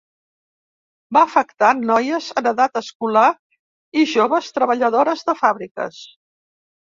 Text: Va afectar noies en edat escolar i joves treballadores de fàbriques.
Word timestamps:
Va 1.17 1.21
afectar 1.27 1.67
noies 1.81 2.29
en 2.41 2.49
edat 2.51 2.79
escolar 2.81 3.27
i 4.05 4.07
joves 4.13 4.49
treballadores 4.57 5.23
de 5.29 5.37
fàbriques. 5.45 6.01